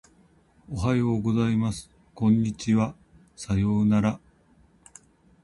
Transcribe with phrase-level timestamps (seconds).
[0.67, 1.87] おはようございます。
[2.15, 2.95] こんにちは。
[3.35, 4.19] さようなら。